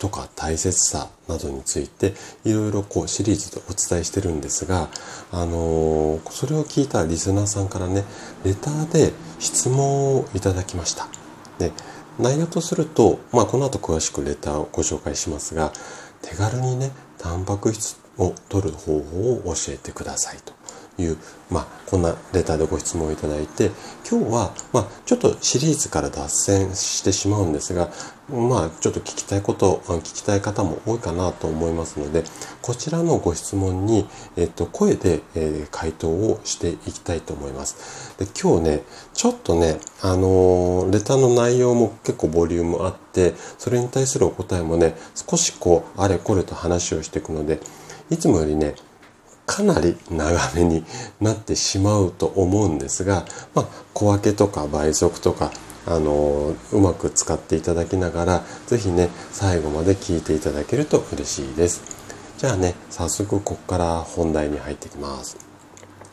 [0.00, 2.14] とか大切さなどについて
[2.44, 4.88] いろいろこうシリーズでお伝えしてるんですが、
[5.30, 8.04] あのー、それを聞いたリスナーさんからね
[8.42, 11.06] レターで質問をいただきました。
[11.58, 11.70] で
[12.18, 15.72] 内容とすると、まあ、この後詳しくレターをご紹介しますが
[16.22, 20.52] 手軽にねタンパク質を取る方法を教えてくださいと
[21.00, 21.16] いう、
[21.50, 23.70] まあ、こんなレターでご質問をいただいて、
[24.08, 27.90] 今日は、まあ、ちょっとシリーズから脱線してしまうんですが、
[28.28, 32.22] まあ、ちょっと聞きたいこと、聞きたい方も多いかなと思いますので、
[32.62, 38.14] こちらのご質問に、えっと、声で、え、回答をしていきたいと思います。
[38.18, 38.82] で、今日ね、
[39.14, 47.60] ちょっとね、あのー、レターの内容も結構ボリュームあって、それに対するお答えもね、少しこう、あれこれと話をしていくので、
[48.10, 48.74] いつもよりね、
[49.50, 50.84] かなり長めに
[51.20, 55.50] なってしまうと思うんですが、まあ、小分けとか倍速とか、
[55.86, 61.82] あのうまく使っていただきながら、是非ね、最後まで聞いていただけると嬉しいです。
[62.38, 65.36] じゃあね、早速ここから本題に入ってきます。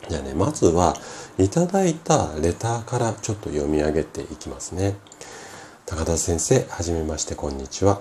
[0.08, 0.96] じゃあね、まずは
[1.38, 4.96] いただいたレターからちょっと読み上げていきますね。
[5.86, 8.00] 高田先生、はじめましてこんにちは。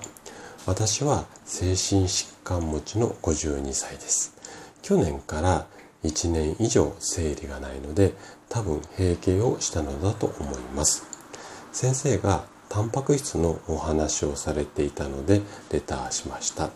[0.65, 4.36] 私は精神疾患持ちの52歳です。
[4.81, 5.67] 去年から
[6.03, 8.13] 1年以上生理がないので
[8.49, 11.03] 多分閉経をしたのだと思います。
[11.71, 16.69] 先生がタンパク質のお話をされていたのでレターしました。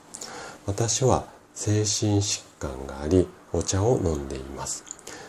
[0.66, 4.84] 私は精神疾患がありお茶を飲んでいます。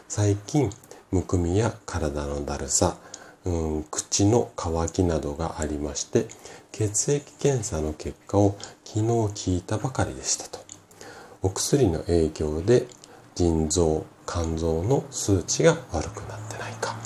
[0.08, 0.70] 最近
[1.10, 2.96] むくみや体のだるさ、
[3.44, 6.26] うん、口の渇きなどがありまして
[6.70, 10.61] 血液検査の結果を昨日聞いたばかりでしたと。
[11.42, 12.86] お薬の影響で
[13.34, 16.96] 腎臓肝臓の数値が悪くなってないか。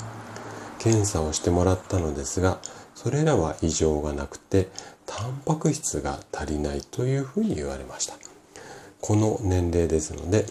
[0.79, 2.59] 検査をしてもらったのですが
[2.95, 4.67] それらは異常がなくて
[5.05, 8.13] タンパク質が足りないというふうに言われました。
[9.01, 10.45] この年齢ですので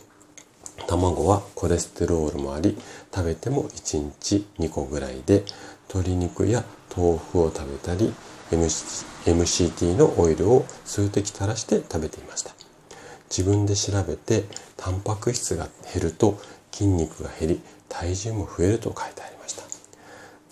[0.86, 2.76] 卵はコレステロールもあり
[3.14, 5.44] 食べても1日2個ぐらいで
[5.88, 6.64] 鶏肉や
[6.96, 8.12] 豆腐を食べたり
[8.50, 12.65] MCT のオイルを数滴垂らして食べていました。
[13.30, 14.44] 自分で調べて
[14.76, 16.38] タンパク質が減ると
[16.72, 19.62] 筋肉が減り体重も増えると書いてありました。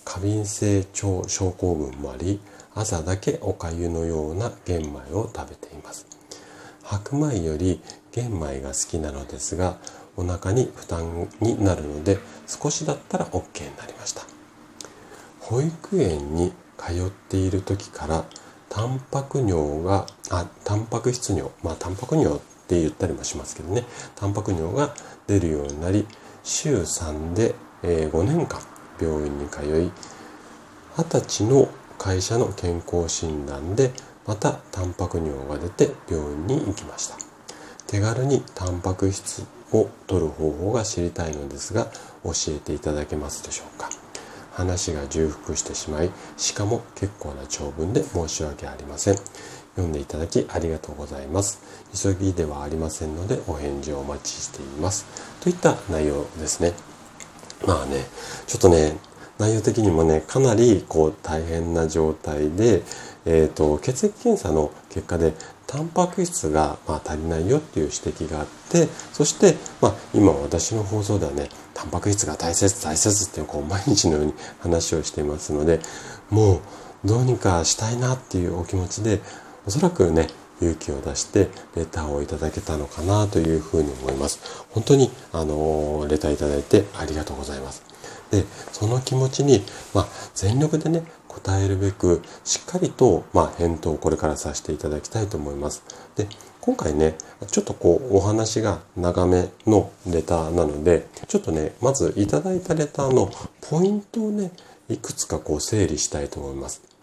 [0.04, 2.40] 過敏性腸症候群もあり
[2.74, 6.06] 朝だけおかゆのような玄米を食べています。
[6.82, 7.80] 白米より
[8.12, 9.78] 玄米が好きなのですが
[10.16, 14.22] お腹に負担になるので少しだったら OK になりました。
[15.40, 18.24] 保育園に通っている時から
[18.68, 23.84] タンパク尿があタンパク質尿まあタンパク尿って言ったりもしますけどね。
[24.16, 24.94] タンパク尿が
[25.26, 26.06] 出るようになり
[26.42, 28.60] 週3で、え5年間
[29.00, 29.90] 病院に通い
[30.96, 33.92] 20歳の会社の健康診断で
[34.26, 37.16] またタンパク尿が出て病院に行きました。
[37.86, 41.86] 手軽にタンパク質を取る方法が知りたいのですが
[42.24, 43.90] 教えていただけますでしょうか。
[44.52, 49.16] 話が重複してしまいしかも結構な長文で申し訳ありません。
[49.76, 51.60] 読んでいただきありがとうございます。
[51.94, 55.06] 急ぎではありませんのでお返事をお待ちしています。
[55.40, 56.72] といった内容ですね。
[57.66, 58.04] まあね、
[58.46, 58.96] ちょっとね、
[59.38, 62.82] 内容的にもね、かなりこう大変な状態で、
[63.26, 65.32] えーと、血液検査の結果で
[65.66, 75.80] タンパク質がまあ足りないよっていう指摘があってそして、まあ、今私の放送ではねタンパク質が大切大切ってこう毎日のように話をしていますので
[76.30, 76.60] もう
[77.04, 79.20] どうにかしたいなっていうお気持ちで
[79.66, 80.28] おそらくね、
[80.60, 84.66] 勇気を出してレターをいただけたのかなというふうに思います。
[84.70, 87.82] 本当に、あの、レターいただいてありがとうございます。
[88.30, 89.62] で、その気持ちに、
[89.94, 95.82] まあ、全力でね、答えるべく、しっかりと、まあ、返答をこれからさせていただきたいと思います。
[96.16, 96.28] で、
[96.60, 97.16] 今回ね、
[97.46, 103.30] ちょっとこう、お話が長めのレターなので、ちょっとね、まずいただいたレターの
[103.60, 104.52] ポイントをね、
[104.88, 106.93] いくつかこう整理したいと思います。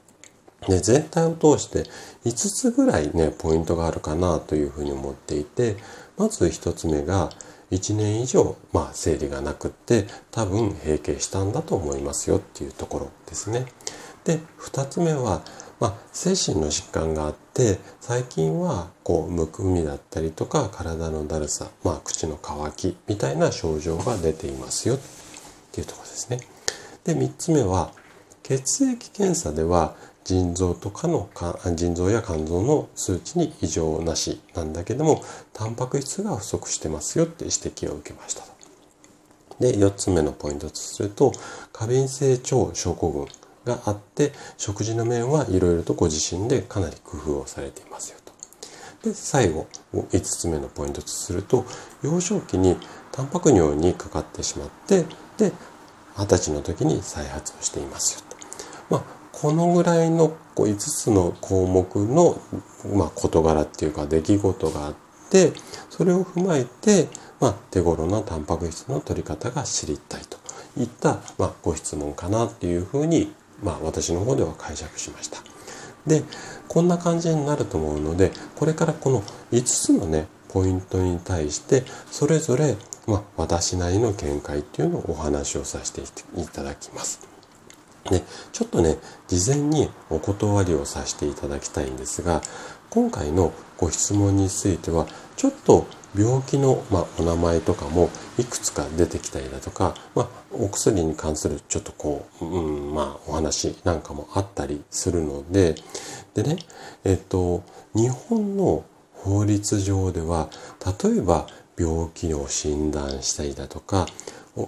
[0.68, 1.90] で全体を通して
[2.26, 5.78] 5つぐらいねポイントがあるかなというふうに思っていて
[6.18, 7.32] まず1つ目が
[7.72, 13.66] 1年以上、まあ、生理がなくって多分閉経したんだと思いますよっていうところですね。
[14.26, 15.42] で2つ目は
[15.82, 25.00] まあ、精神の疾患があって最近はこうむくみだったりとか体のだるさ、まあ、口の渇きみたいな症状が出ていますよっ
[25.72, 26.40] ていうところですね。
[27.04, 27.94] で3つ目は
[28.44, 31.30] 血液検査では腎臓とかの
[31.76, 35.24] 腎臓や肝臓の数値に異常なしなんだけども
[35.54, 38.52] タンパク質が不足してますよって指摘を受けましたと。
[39.60, 41.32] で4つ目のポイントとすると
[41.72, 43.28] 過敏性腸症候群
[43.66, 49.10] があって食事の面はいろいろとご自身でかなり工夫をされていますよと。
[49.10, 51.66] で最後5つ目のポイントとすると
[52.04, 52.78] 幼少期に
[53.12, 55.06] タンパク尿にかかってしまって
[55.38, 55.52] で
[56.18, 58.38] 二十歳の時に再発をしていますよと。
[58.90, 62.40] まあこのぐらいのこう5つの項目の、
[62.94, 64.96] まあ、事柄っていうか出来事があっ
[65.30, 65.54] て
[65.90, 67.08] それを踏まえて、
[67.40, 70.38] まあ、手頃なタンパク質の取り方が知りたいと
[70.78, 73.34] いった、まあ、ご質問かなっていうふうに
[73.64, 75.38] まあ私の方では解釈しました。
[76.08, 76.24] で、
[76.68, 82.76] こんな感じになると思うので、これからこの5つのね、ポイントに対して、それぞれ、
[83.08, 86.02] まあ、私なりの見解っていうのをお話をさせて
[86.36, 87.31] いただきます。
[88.10, 92.42] で、ちょっとね、事前にお断りをさせていただきたいんですが、
[92.90, 95.08] 今回のご質問については、
[95.38, 95.88] ちょっと
[96.18, 105.76] 病気の、まあ、お名前とかもいくつか出てきたりだとか、まあ、お薬に関するちょっとこう、うん、まあ、お話なんかもあったりするので、
[106.34, 106.58] でね、
[107.04, 107.64] えっと、
[107.96, 108.84] 日本の
[109.14, 110.50] 法律上では、
[111.04, 114.08] 例えば病気を診断したりだとか、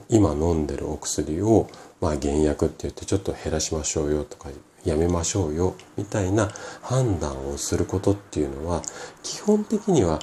[0.09, 1.67] 今飲んでるお薬を、
[2.03, 4.49] まあ、減薬って言ってちょっと減らしましょうよとか
[4.83, 6.49] やめましょうよみたいな
[6.81, 8.81] 判断をすることっていうのは
[9.23, 10.19] 基本的には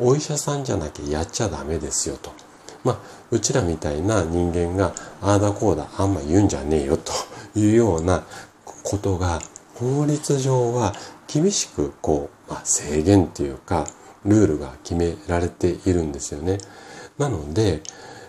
[0.00, 2.32] お医者さんじゃなきゃやっちゃダメですよと。
[2.82, 2.98] まあ、
[3.30, 7.12] うちらみたいな人間がああだこうだあんま言うんじゃねえよと
[7.54, 8.24] いうような
[8.64, 9.40] ことが
[9.74, 10.94] 法律上は
[11.26, 13.86] 厳しくこう、まあ、制限っていうか
[14.24, 16.56] ルールが決められているんですよね。
[17.18, 17.82] なので、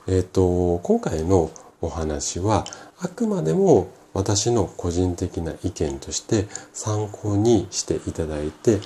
[0.07, 2.65] えっ、と、今回のお話は
[3.01, 8.79] あくまでも私の個人的な意見として参考にしていただいて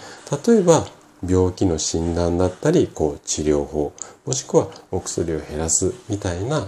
[0.48, 0.86] 例えば
[1.28, 3.94] 病気の診断だったりこう治療法
[4.26, 6.68] もしくはお薬を減らすみたいな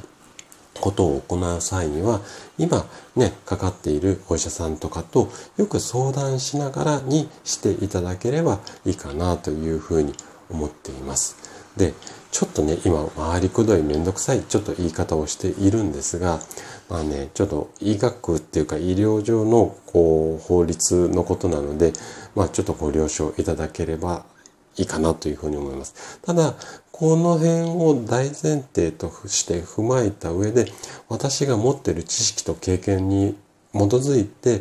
[0.80, 2.22] ことを行う際には
[2.58, 10.14] 今ねかかっているお医者さんとかとよく相談しながらにしていただければいいかなというふうに
[10.50, 11.36] 思っています。
[11.78, 11.94] で
[12.36, 16.42] ちょっとね今回りくどいめんどくさいちょっと言い方をしているんですが
[16.90, 21.94] まあねちょっと医学っていうか医療上のこう法律のことなので
[22.36, 24.26] まあちょっとご了承いただければ
[24.76, 26.20] いいかなというふうに思います。
[26.22, 26.56] ただ、
[26.92, 30.66] この辺を大前提として踏まえた上で、
[31.08, 33.38] 私が持っている知識と経験に
[33.74, 34.60] 基づいて、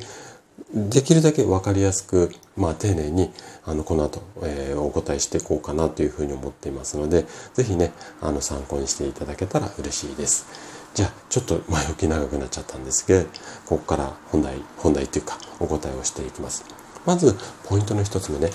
[0.74, 3.30] できるだけ分かりやすく、まあ、丁寧に、
[3.64, 10.46] あの、この後、えー、お答えしていこうかなというふうに思っていますので、ぜひね、あの、参考にしていただけたら嬉しいです。
[10.94, 13.24] じゃあ、ちょっと 前置き長くなっちゃったんですけど、
[13.66, 16.64] ここから本題、本題というか、お答えをしていきます。
[17.06, 17.36] まず、
[17.68, 18.50] ポイントの一つ目ね。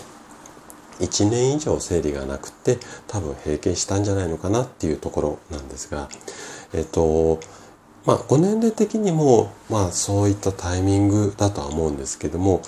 [1.00, 2.78] 1年以上生理がなくて
[3.08, 6.10] 多分閉経したんじゃないのかなっていうところなんですが、
[6.74, 7.40] えっと、
[8.06, 12.62] まあ、ご年齢的にも、まあ、そういったタイミングだとは思うんですけども、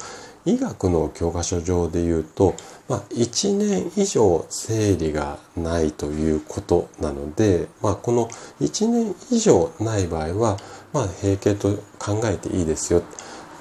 [0.45, 2.55] 医学の教科書上で言うと、
[2.89, 8.27] まあ、1年以上生理がないということなので、まあ、この
[8.59, 10.57] 1年以上ない場合は、
[10.93, 13.03] まあ、閉経と考えていいですよ。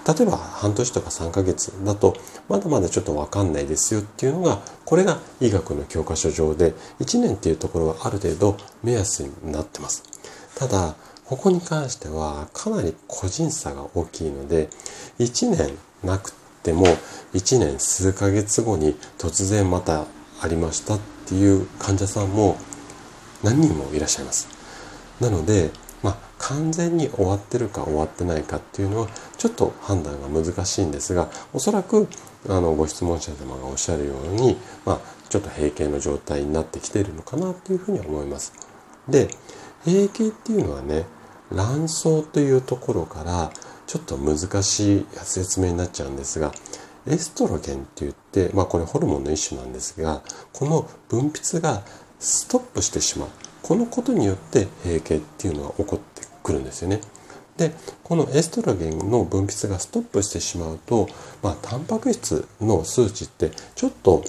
[0.06, 2.16] 例えば半年とか3ヶ月だと
[2.48, 10.02] まだまだちょっとわかんないですよっていうのがこれが医学の教科書上で1年っていうところはある程度目安になってます。
[10.56, 10.94] ただ
[11.30, 14.68] ここに関してはかなり個人差が大きいので
[15.20, 16.32] 1年なく
[16.64, 16.87] ても
[17.34, 20.06] 1年数ヶ月後に突然また
[20.42, 22.56] ありましたっていう患者さんも
[23.44, 24.49] 何人もいらっしゃいます。
[25.20, 25.70] なので
[26.02, 29.08] ま完全に終わってるか終わってないかっていうのは
[29.38, 32.08] ちょっと判断が難しいんですがおそらく
[32.49, 38.52] あのご質問者様がおっしゃるように、まあ、ちょっと閉経の状態になってきているのかなっていうふうに思います。
[39.08, 39.28] で
[39.84, 41.04] 閉経っていうのはね
[41.52, 43.50] 卵巣というところから
[43.87, 46.52] ちょっと難しい説明になっちゃうんですが
[47.07, 51.83] エストロゲンって言って、まあ、これホルモンの一種なんですがこの分泌が
[52.19, 53.28] ストップしてしまう
[53.62, 57.00] このことによって閉経っていうのが起こってくるんですよね。
[57.57, 61.09] でこのエストロゲンの分泌がストップしてしまうと、
[61.42, 64.25] まあ、タンパク質の数値ってちょっと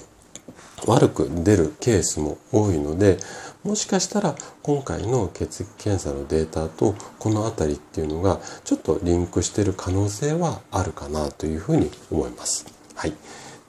[0.86, 3.18] 悪く出るケースも多いので
[3.64, 12.66] もしかしたら今回の血液検査のデータとこの辺りっていうのがちょっとリンクしてる可能性はあるかなというふうに思います。
[12.96, 13.12] はい。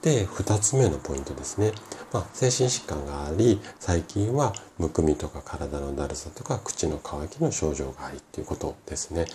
[0.02, 1.74] で、2つ目のポイントですね。
[2.14, 9.26] まあ、精神疾患があり、最近はむくみとか体のだるさとか口の渇きの症状がありっていうことですね。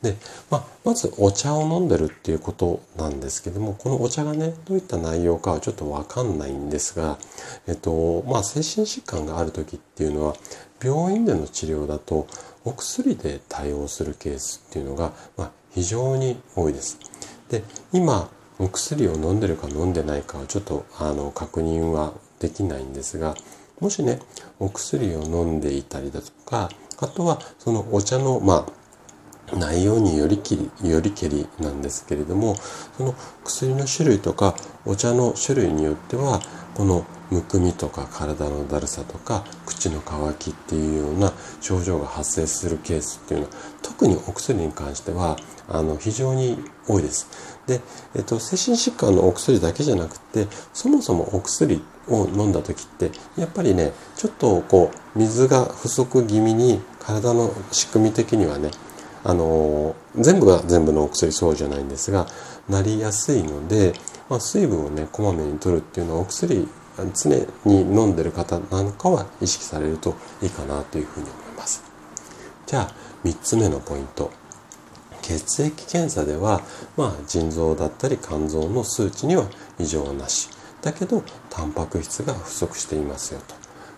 [0.00, 0.16] で、
[0.48, 7.18] まあ、まずお茶を飲んでるっていうことなんですけども、このお茶がね、どういった内容かはちょっとわかんないんですが、
[7.66, 10.36] えっと、まあ、精神疾患がある時っていうのは、
[10.82, 12.26] 病院での治療だと
[12.64, 16.98] お薬で対応するケースっていうのが、まあ、非常に多いです。
[17.48, 18.30] で、今、
[18.60, 23.34] お薬を飲んでるか飲んでないかはちょっとあの確認はできないんですが
[23.80, 24.20] もしね
[24.58, 28.79] お薬を飲んでいたりだとかあとはそのお茶のまあ
[29.56, 32.56] 内容によりきりよりけりなんですけれども
[32.96, 33.14] その
[33.44, 34.54] 薬の種類とか
[34.84, 36.40] お茶の種類によっては
[36.74, 43.52] このむくみとか体のだるさとか口の渇きっていうような症状が発生するケースっていうのは
[43.82, 45.36] 特にお薬に関しては
[45.68, 47.58] あの非常に多いです。
[47.66, 47.80] で、
[48.16, 58.70] えっと、精神疾患のお薬だけじゃなくてそもそもお薬を飲んだ時ってやっぱりねちょっとこう水が不足気味に体の仕組み的にはね
[59.22, 62.26] あの全部が全部のお薬そうじゃないんですが
[62.68, 63.92] なりやすいので、
[64.28, 66.68] まあ、水分をねこまめに取るっていうのはお薬
[67.14, 71.82] 常に飲んでる方なんかは意識されるといいかなというふうに思います。
[72.66, 74.30] じゃあ3つ目のポイント。
[75.22, 76.62] 血液検査では、
[76.96, 79.48] まあ、腎臓だったり肝臓の数値には
[79.78, 80.48] 異常なし。
[80.82, 83.40] だけど、タンパク質が不足していますよ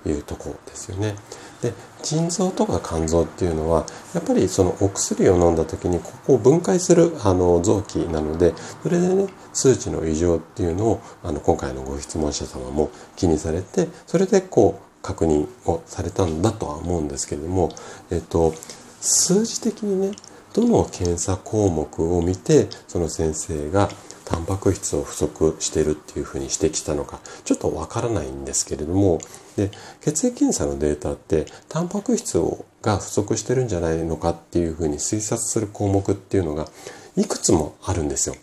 [0.05, 1.15] というとこですよね。
[1.63, 8.53] で、腎臓とか肝臓っていうのは、やっぱりそのお薬を飲んだ時にここを分解するあの臓器なので、
[8.83, 17.71] それでね、数値の異常っていうのを、あの、今回のご質問者様も気にされて、それでこう、確認をされたんだとは思うんですけれども、
[18.11, 18.55] えっと、
[19.01, 20.17] 数字的にね、
[20.55, 23.89] どの検査項目を見て、その先生が
[24.25, 29.21] タンパク質を不足してるっていうふうに指摘したのか、ちょっとわからないんですけれども、
[29.57, 36.69] で、血液検査のデータって、タンパク質をが不足してるんじゃないのかっていうふうに推察する項目っていうのが、
[37.17, 38.37] いくつもあるんですよ。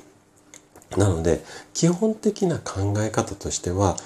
[0.98, 1.44] なので、
[1.74, 3.98] 基本的な考え方としては、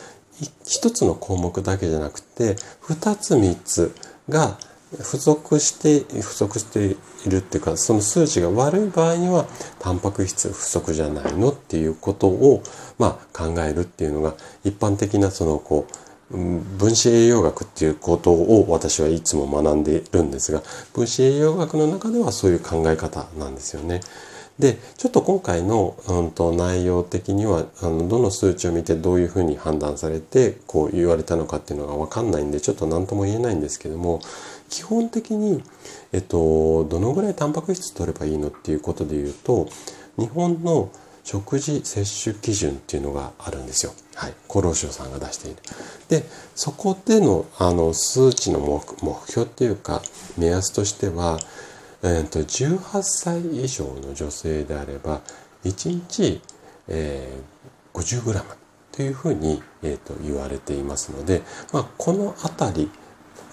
[0.65, 3.93] 一つの項目だけじゃなくて、二つ三つ
[4.29, 4.57] が
[5.01, 9.45] 不足して、不足しているっていうか、その数値が悪い場合には、
[9.79, 12.63] タンパク質不足じゃないのっていうことを、
[12.97, 16.37] まあ、考えるっていうのが、一般的なその、こう、
[16.77, 24.01] 分子栄養学っていうことを私はいつも学んでいるんですが、分子栄養学の中ではそういう考え方なんですよね。
[24.59, 34.21] で、ちょっと今回の、うんと、内容的には、あの、どの数値を見てどういうふうに判断されて、こう言われたのかっていうのがわかんないんで、ちょっと何とも言えないんですけども、
[34.69, 35.63] 基本的に、
[36.11, 39.67] えっと、どのぐらいタンパク質取ればいいのっていうことで言うと、
[40.17, 40.91] 日本の
[41.23, 43.93] 食事摂取基準っていうのがあるんですよ。
[44.15, 44.33] はい。
[44.49, 45.57] 厚労省さんが出している。
[46.09, 46.23] で、
[46.55, 50.03] そこでの、あの、数値の目標っていうか、
[50.37, 51.39] 目安としては、
[52.03, 55.21] えーと、18歳以上の女性であれば、
[55.63, 56.41] 1日、
[56.87, 58.43] えー、50g
[58.91, 61.41] というふうに、えーと言われていますので、
[61.71, 62.91] まあ、このあたり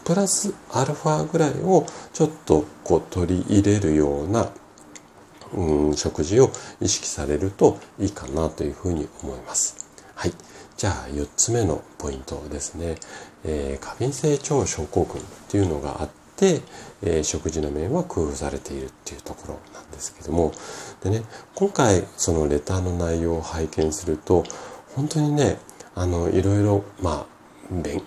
[0.05, 4.51] プラスアルファぐらいをちょっとこう取り入れるような、
[5.55, 9.89] うん、食事を意識されるといいかなというふうに思います。
[10.15, 10.33] はい。
[10.77, 12.97] じゃあ4つ目のポイントですね。
[13.45, 16.20] えー、過敏性腸症候群っていうのがあって、
[17.03, 20.53] えー、食事の面は工夫されているっていうところなんですけども。
[21.03, 21.23] でね、
[21.55, 24.45] 今回そのレターの内容を拝見すると、
[24.95, 25.59] 本当にね、
[25.95, 27.41] あの、いろいろ、まあ、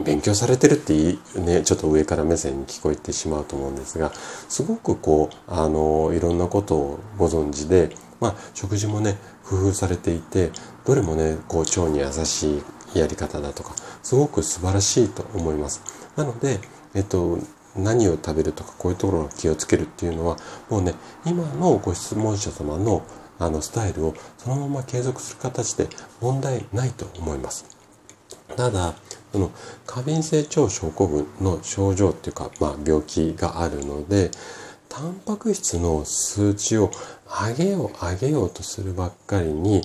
[0.04, 4.12] 勉強されてるっていい、ね、ちょっと上から目線に聞こえてしまうと思うんですが、
[4.50, 10.52] すごくこう、あの、いろんなことをご存知で、まあ、食事もね、工夫されていて、
[10.86, 12.62] どれもね、こう、腸に優し
[12.94, 15.82] いやり方だとか、すごく素晴らしいと思います。
[16.18, 16.60] なので、
[16.94, 17.40] えっと、
[17.76, 20.38] 何を食べるとか、こういうところを気をつけるっていうのは、
[20.70, 20.94] もうね、
[21.26, 23.04] 今のご質問者様の
[23.40, 25.88] あのスタイルをそのまま継続する形で
[26.22, 27.66] 問題ないと思います。
[28.56, 28.94] ただ、
[29.32, 29.52] その
[29.86, 34.30] 過敏性腸症候群の症状っていうか、まあ、病気があるので、
[34.88, 36.92] タンパク質の数値を
[37.28, 39.82] 上げよう上げようとするばっかりに、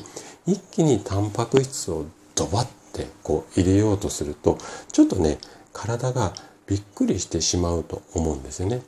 [0.46, 2.04] 一気にタンパク質を
[2.34, 4.58] ドバッてこう入れようとすると、
[4.92, 5.38] ちょっとね、
[5.72, 6.34] 体が
[6.68, 8.82] びっくりしてしまうと思うんですよね。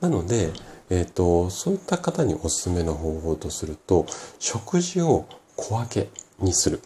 [0.00, 0.52] なので、
[0.88, 4.06] え、ー、と、そういった方におすすめの方法とすると、
[4.38, 5.26] 食事を
[5.56, 6.80] 小分けにする。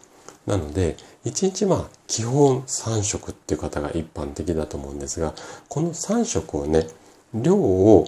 [0.45, 5.33] なので、1日まあ基本3食っていう方が一般的だと思うんですが、
[5.69, 6.87] この3食をね、
[7.33, 8.07] 量を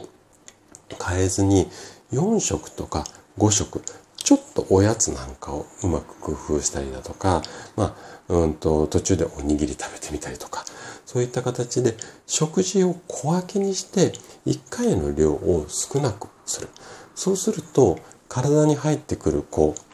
[1.02, 1.68] 変えずに
[2.12, 3.06] 4食とか
[3.38, 3.82] 5食、
[4.18, 7.42] ちょっとおやつなんかをうまく工夫したりだとか、
[7.76, 7.96] ま
[8.30, 10.66] あ、うんと、途中でおにぎり食べてみたりとか、
[11.06, 11.96] そういった形で
[12.28, 14.14] 食事を小分けにして
[14.46, 16.70] 1回の量を少なくする。
[17.16, 19.94] そうすると体に入ってくるこう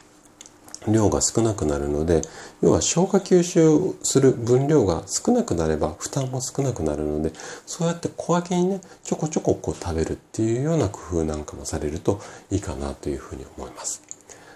[0.88, 2.22] 量が少なくなるので
[2.62, 7.32] 要は消化吸収する分量が少なくなれば負担も少なくなるので
[7.66, 14.02] そうやって小分けにねちょこちょここう食べるっていうような工夫なんかもされるといいかなというふうに思います。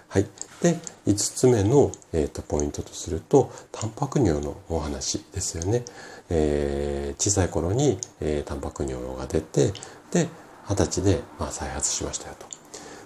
[0.07, 0.27] はい、
[0.61, 5.83] で5つ目の、えーと、ポイントとするとタンパク尿のお話ですよね。
[6.29, 9.71] えー、小さい頃に、えー、タンパク尿が出て
[10.11, 10.27] で
[10.67, 12.47] 二十歳で、まあ、再発しましたよと。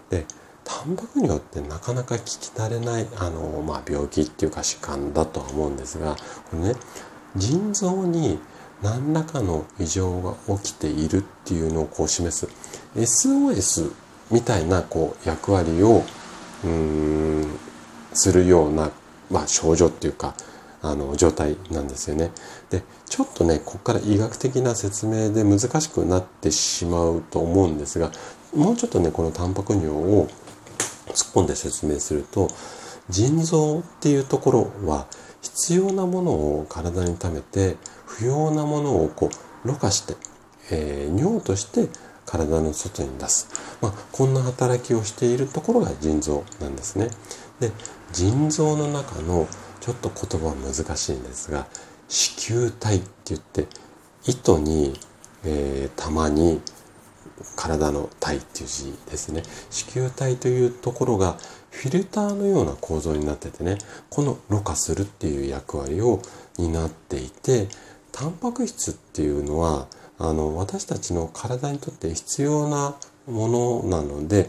[0.09, 0.25] で
[0.63, 6.75] タンパク尿ってなかなか聞き慣れないあの、まあ、病気っていうか疾患だとは思うんですがこれね
[7.35, 8.39] 腎臓に
[8.81, 12.47] 何らかの異常が起きているっていうのをこう示す
[12.95, 13.91] SOS
[14.31, 16.03] みたいなこう役割を
[16.63, 17.47] うん
[18.13, 18.91] するような、
[19.29, 20.35] まあ、症状っていうか
[20.81, 22.31] あの状態なんですよね。
[22.69, 28.11] でちょっとねここから医学的な説明で難しくなってしまうと思うんですが
[28.55, 30.27] もうちょっとねこのタンパク尿を
[31.07, 32.47] 突っ込んで説明すると
[33.09, 35.07] 腎臓っていうところは
[35.41, 39.29] 必要なものを体に溜めて不要なものをこ
[39.63, 40.15] うろ過して、
[40.71, 41.87] えー、尿として
[42.25, 43.49] 体の外に出す、
[43.81, 47.09] まあ、こんな働きをしているところが腎臓なんですね。
[47.59, 47.71] で
[48.13, 49.47] 腎臓の中の
[49.79, 51.67] ちょっと言葉は難しいんですが
[52.09, 53.67] 子宮体って言って
[54.25, 54.93] 糸に、
[55.45, 56.61] えー、玉に
[57.55, 61.37] 体の体っていう字ですね子宮体というところが
[61.69, 63.77] フィルターのような構造になっててね
[64.09, 66.21] このろ過するっていう役割を
[66.57, 67.67] 担っていて
[68.11, 69.87] タンパク質っていうのは
[70.17, 72.95] あの私たちの体にとって必要な
[73.27, 73.47] も
[73.83, 74.47] のなので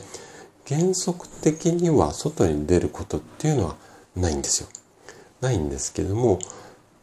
[0.66, 3.76] 原則的には外に出ることっていうのは
[4.16, 4.68] ないんですよ。
[5.40, 6.38] ないんですけども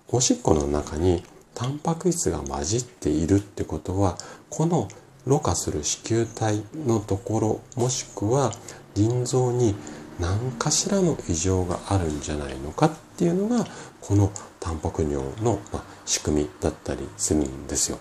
[0.09, 1.23] おしっこの中に
[1.53, 4.17] タンパク質が混じっているってことは
[4.49, 4.87] この
[5.25, 8.51] ろ過する子宮体のところもしくは
[8.93, 9.75] 腎臓に
[10.19, 13.65] 何かしらの異常があるんじゃないのかっていうのが
[14.01, 17.99] このタンパク尿のま仕組みだったりするんですよ。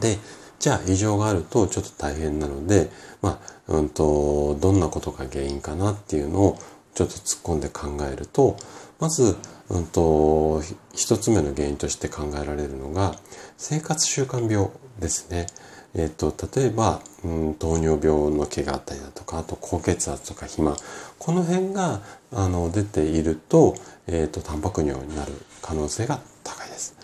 [0.00, 0.18] で
[0.58, 2.90] じゃあ異常があるとちょっと大変なので、
[3.22, 6.58] まあ、うんと、どんなことが原因かなっていうのを
[6.94, 8.56] ちょっと突っ込んで考えると、
[8.98, 9.36] まず、
[9.70, 10.62] うんと、
[10.94, 13.14] 一つ目の原因として考えられるのが、
[13.56, 15.46] 生活習慣病ですね。
[15.94, 20.76] えっ、と、例えば、うん、糖尿病の毛があったりだとか、あと高血圧とか肥満。
[21.18, 22.02] この辺が、
[22.32, 23.74] あの、出ていると、
[24.06, 26.96] えっ、と、タンパク尿になる可能性が高いです。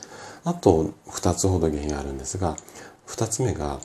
[0.44, 2.56] あと、二つほど原因があるんですが、
[3.06, 3.80] 二つ目が、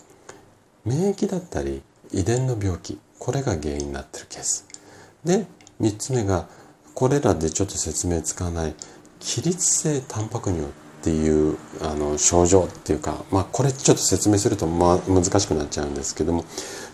[0.86, 3.00] 免疫だったり、遺伝の病気。
[3.20, 4.66] これが原因になってるケース。
[5.24, 5.46] で、
[5.80, 6.48] 三つ目が、
[7.00, 8.76] これらでちょっと説明つかない
[9.22, 10.68] 起立性タンパク尿っ
[11.02, 16.44] ていうあの症状っていうか、まあ、これちょっと説明すると、まあ、難しくなっちゃうんですけども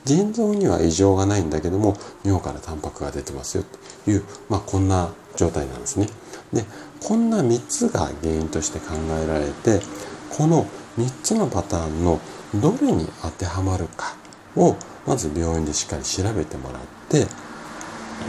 [0.03, 3.63] 腎臓には異常がないんだけども尿からタンパクが出てますよ
[4.05, 6.07] という、まあ、こんな状態なんですね。
[6.53, 6.65] で
[7.03, 9.81] こんな3つが原因として考えられて
[10.29, 10.67] この
[10.99, 12.19] 3つのパターンの
[12.53, 14.15] どれに当てはまるか
[14.55, 14.75] を
[15.07, 17.25] まず病院でしっかり調べてもらって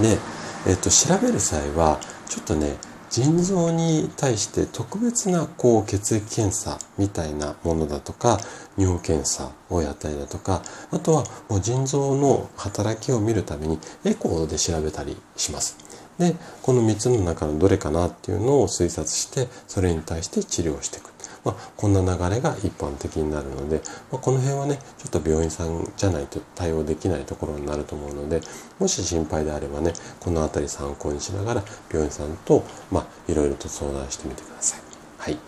[0.01, 0.17] で
[0.67, 2.77] えっと、調べる際はちょっとね
[3.09, 8.39] 腎臓に対して特別なこう血液検査みたいなものだとか
[8.77, 15.79] 尿検査をやったりだとかあとはもう腎臓の働きを見るためにエコーで調べたりします。
[16.19, 21.16] でこの3つの中のどれかなっていうのを推察してそれに対して治療していく。
[21.47, 23.81] まあ、こんな流れが一般的になるので、
[24.11, 28.41] まあ、この辺はねちょっと病院さんじゃないと対応できないところになると思うので
[28.81, 34.81] もし心配であればねこの辺り参考にしながら病院さんと、まあ、いろいろと相談してみてください。
[35.19, 35.39] はい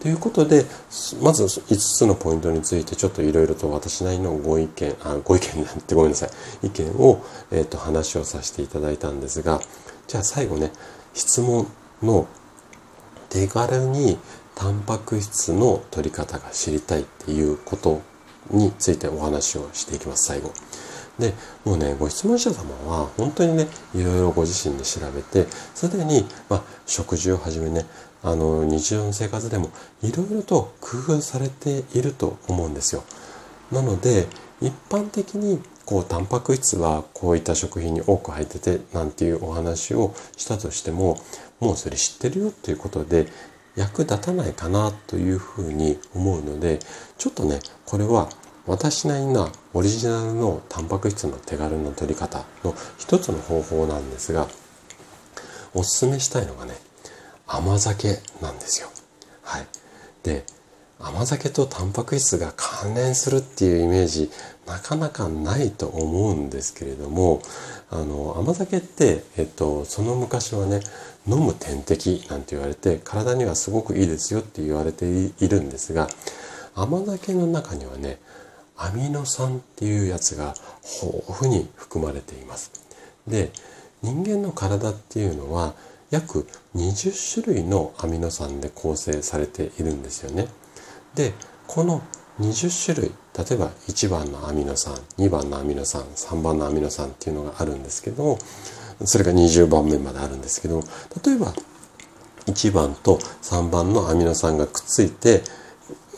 [0.00, 0.64] ということで、
[1.20, 6.26] まず5つのポイントについてちょっといろいろと私なりのご意見、あ、ご意見なんてごめんなさ
[6.62, 6.66] い。
[6.68, 9.60] 意見を、えっ、ー、と、話をさせていただいたんですが、
[10.06, 10.70] じゃあ最後ね、
[11.14, 11.66] 質問
[12.00, 12.28] の
[13.28, 14.18] 手軽に
[14.58, 18.02] タンパク質の取り方が知りたいっていうこと
[18.50, 20.52] についてお話をしていきます、最後。
[21.16, 21.32] で、
[21.64, 27.86] もうね、ご質問者様は本当にね、いろいろご自身で調べて、すでに、まあ、食事をはじめね、
[28.24, 29.70] あの、日常の生活でも
[30.02, 33.04] いろいろと工夫されていると思うんですよ。
[33.70, 34.26] なので、
[34.60, 41.16] 一般的にこうタンパク質はこういった食品に多く入っててなんていうお話をしたとしても
[41.60, 43.28] もうそれ知ってるよっていうことで
[43.78, 46.80] 役立たないかなというふうに思うので
[47.16, 48.28] ちょっとねこれは
[48.66, 54.48] 私なりなオリジナルのタンパク質の手軽な取り方の一つの方法なんですが
[55.74, 56.74] おすすめしたいのがね
[57.46, 58.88] 甘酒なんですよ。
[59.42, 59.66] はい、
[60.22, 60.44] で
[61.00, 64.30] 甘酒とタンパク質が関連するっていうイメージ
[64.66, 67.40] なかなかないと思うんですけれども
[67.90, 70.80] あの甘酒って、えっと、その昔はね
[71.26, 76.08] 飲む点滴なんて言われて体にはすごくいいですよって言われているんですが
[76.74, 78.18] 甘酒の中にはね
[78.76, 80.54] アミノ酸っていうやつが
[81.02, 82.72] 豊富に含まれています。
[83.26, 83.50] で
[84.02, 85.74] 人間の体っていうのは
[86.10, 90.46] 約20種類のアミノ酸で構成されているんですよね。
[91.18, 91.34] で
[91.66, 92.00] この
[92.40, 98.38] 20種類例えば1番のアミノ酸2番のアミノ酸3番のアミノ酸っていうのがあるんですけども
[99.04, 100.80] それが20番目まであるんですけど
[101.24, 101.52] 例えば
[102.46, 105.42] 1番と3番のアミノ酸がくっついて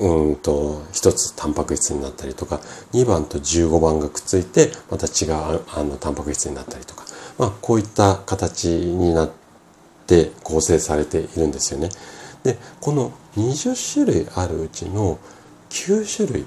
[0.01, 2.61] うんと1つタンパク質になったりとか
[2.93, 7.07] 2番と15番がくっついてまた違うあのタンパク質になったりとか、
[7.39, 9.31] まあ、こういった形になっ
[10.07, 11.89] て構成されているんですよね。
[12.43, 15.19] でこの20種類あるうちの
[15.71, 16.47] 9種類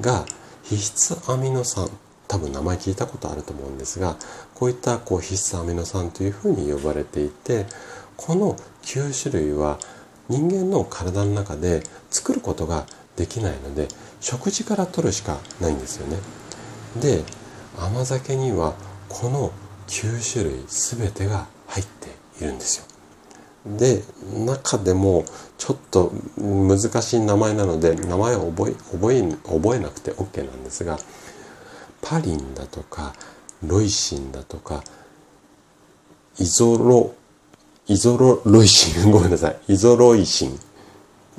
[0.00, 0.24] が
[0.64, 1.88] 必須アミノ酸
[2.28, 4.16] 多分名前聞いたことあると思うんですが
[4.54, 7.66] こういったこう必須アミノ酸というふうに呼ばれていて
[8.16, 9.78] この9種類は
[10.28, 13.88] 人間の体の中で作ることができないので
[14.20, 16.18] 食事から取るしかないんですよね。
[17.00, 17.22] で
[17.78, 18.74] 甘酒には
[19.08, 19.52] この
[19.86, 22.08] 9種類全てが入って
[22.44, 22.95] いるんですよ。
[23.66, 24.02] で
[24.32, 25.24] 中でも
[25.58, 30.98] ちょっと難しい名前なので名前を覚え覚え覚えなくて OK なんですが
[32.00, 33.14] パリンだとか
[33.66, 34.84] ロイシンだとか
[36.38, 37.14] イゾロ
[37.88, 40.60] イゾロロイシン ごめんなさいイゾロイシン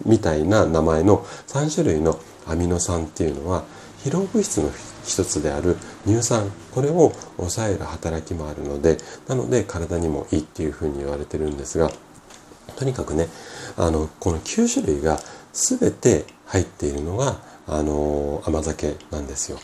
[0.06, 3.64] みたいな名前の3種類のアミノ酸っていうのは
[4.04, 4.70] 疲労物質の
[5.06, 11.92] 一つである乳酸これを抑える働きもあるのでなので体にもいいっていうふうに言われてるんですが
[12.76, 13.28] とにかくね
[13.78, 15.20] あのこの9種類が
[15.54, 19.60] 全て入っているのがあの甘酒なんですよ。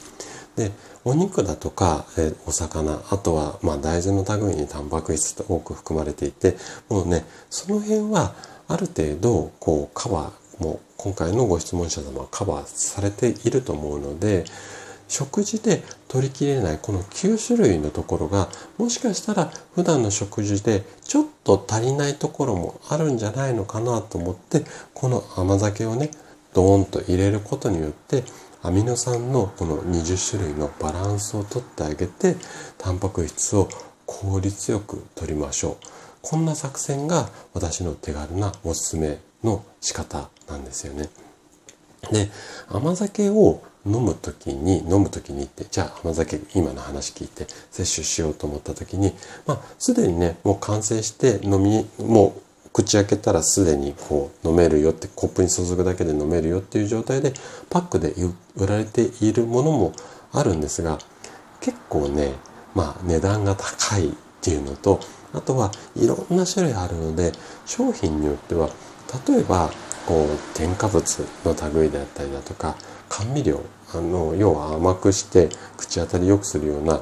[0.56, 0.72] で
[1.06, 6.56] お肉だとか、えお魚あとは、まあ、大豆の類にタンパク質って多く含まれていて
[6.90, 8.34] もうねその辺は
[8.68, 14.46] ある程度こうカバーも今回のご質問者様はカバーされていると思うので
[15.08, 24.64] 食事で取りきれないこの9種類のところがもしかしたら普段の食事でちょっと足りないところもあるんじゃないのかなと思って
[24.94, 26.12] この甘酒をね
[26.54, 28.24] ドーンと入れることによって
[28.62, 32.38] アミノ酸のこの20種類のバランスをとってあげて
[32.78, 33.68] タンパク質を
[34.06, 35.86] 効率よく取りましょう。
[36.22, 41.10] こんな作戦が私の手軽なおすすめの仕方なんですよね。
[42.12, 42.30] で
[42.70, 49.14] 甘酒を飲む時に飲む時にってじゃあ甘酒今の話聞いて摂取しようと思った時に
[49.46, 57.34] まあすでにねもう完成して飲みもう口開けたらすでにこう飲めるよってコップに注ぐだけで飲めるよっていう状態で
[57.70, 58.14] パックで
[58.56, 59.94] 売られているものも
[60.32, 60.98] あるんですが
[61.62, 62.34] 結構ね
[62.74, 65.00] まあ値段が高いっていうのと
[65.34, 67.32] あとはいろんな種類あるので
[67.66, 68.70] 商品によっては
[69.28, 69.70] 例えば
[70.08, 72.76] こう添加物の類であったりだとか
[73.10, 73.62] 甘味料
[73.94, 77.02] あの要は甘くして口当たり良くするような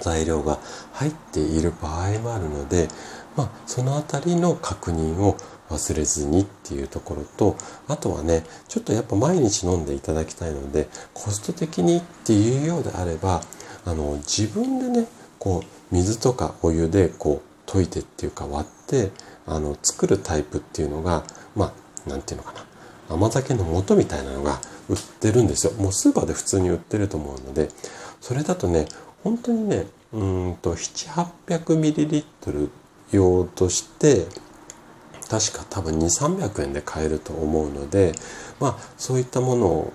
[0.00, 0.58] 材料が
[0.92, 2.88] 入っている場合もあるので、
[3.36, 5.36] まあ、その辺りの確認を
[5.68, 7.56] 忘れずにっていうところと
[7.88, 13.40] あとはねちょっとやっぱ毎日飲んでいただきたいのでコスト的にっていうようであれば
[13.84, 19.10] あの自分でねこう水とかお湯でこう溶いてっていうか割って
[19.46, 21.24] あの作るタイプっていうのが
[21.54, 21.72] まあ
[22.06, 22.66] 何て言うのかな。
[23.14, 25.72] 甘酒の素みたいなのが売ってるんですよ。
[25.74, 27.68] もうスーパーで普通に売ってると思うので。
[28.26, 28.86] それだとね
[29.22, 32.68] 本当にねうんと 7800ml
[33.12, 34.26] 用として
[35.28, 38.12] 確か多分2300円で買えると思うので
[38.58, 39.92] まあそういったものを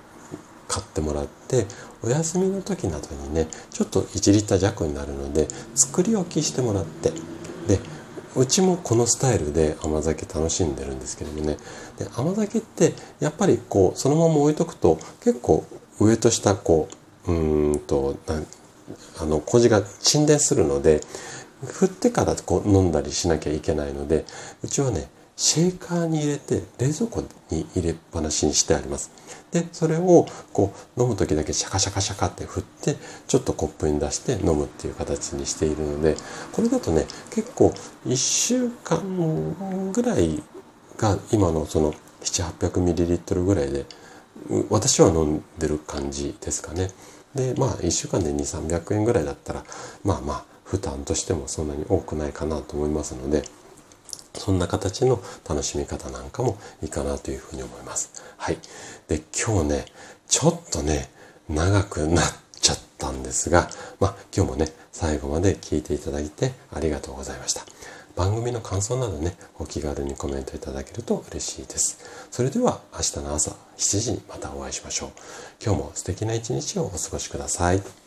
[0.70, 1.66] 買ってもらって
[2.04, 7.12] お休みの時などにねちょっと1リッター弱になるので作り置きしてもらって
[7.68, 7.80] で
[8.36, 11.58] うちもこのスタイルで甘酒楽しんでるんですけどもね
[11.98, 15.66] で甘酒ってやっぱりこうそのまま置いとくと結構
[16.00, 16.88] 上と下こ
[17.28, 18.18] ううんと
[19.20, 21.02] あの麹が沈殿するので
[21.66, 24.26] 振ってからこう飲んだりしなきゃいけないので
[24.64, 29.21] うちはねシェーカーに入れて冷蔵庫に入れっぱなしにしてあります。
[29.52, 32.96] でそれをこう飲む時だけシャカシャカシャカって振って
[33.28, 36.16] ちょっとコップに出して飲むっていう形にしているので
[36.54, 37.74] これだとね結構
[38.06, 40.42] 1週間ぐらい
[40.98, 43.86] が今のその 700800ml ぐらいで
[44.70, 46.90] 私は飲んでる感じですかね。
[47.36, 49.64] で、まあ、1週間で2、300円ぐらいだったら、
[50.04, 53.44] まあまあ、負担としてもそんなに多くないかなと思いますので、
[54.34, 58.24] そんな形の楽しみ方なんかもいいかなというふうに思います。
[58.38, 58.58] はい。
[59.08, 59.86] で、今日ね、
[60.28, 61.10] ちょっとね、
[61.50, 62.26] 長くなっ
[62.60, 67.66] ちゃったんですが、まあ、今日もね、最後まで聞いていただいてありがとうございました。
[68.16, 71.98] 番組の感想などね、お気軽にコメントいただけると嬉しいです。
[72.30, 75.10] それでは明日の朝7時にまたお会いしましょう。
[75.64, 78.01] 今日も素敵な一日をお過ごしください。